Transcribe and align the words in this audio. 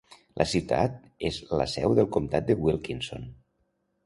La 0.41 0.45
ciutat 0.53 0.95
és 1.29 1.37
la 1.61 1.67
seu 1.75 1.93
del 2.01 2.09
comtat 2.17 2.49
de 2.49 2.57
Wilkinson. 2.65 3.31